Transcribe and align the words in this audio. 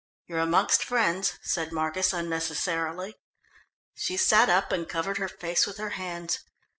"You're 0.25 0.39
amongst 0.39 0.83
friends," 0.83 1.33
said 1.43 1.71
Marcus 1.71 2.11
unnecessarily. 2.11 3.17
She 3.93 4.17
sat 4.17 4.49
up 4.49 4.71
and 4.71 4.89
covered 4.89 5.19
her 5.19 5.27
face 5.29 5.67
with 5.67 5.77
her 5.77 5.91
hands. 5.91 6.39